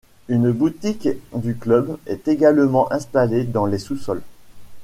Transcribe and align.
Une 0.29 0.51
boutique 0.51 1.07
du 1.35 1.55
club 1.55 1.95
est 2.07 2.27
également 2.27 2.91
installée 2.91 3.43
dans 3.43 3.67
les 3.67 3.77
sous-sols. 3.77 4.23